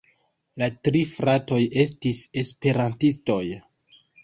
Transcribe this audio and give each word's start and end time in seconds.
La 0.61 0.69
tri 0.87 1.01
fratoj 1.09 1.59
estis 1.85 2.23
Esperantistoj. 2.45 3.41